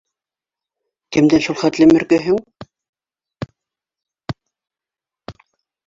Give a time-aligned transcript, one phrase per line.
[1.17, 2.41] Кемдән шул хәтлем өркәһең.